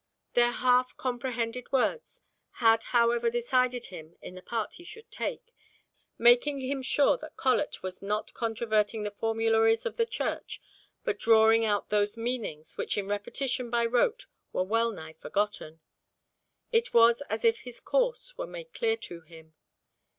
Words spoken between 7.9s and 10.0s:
not controverting the formularies of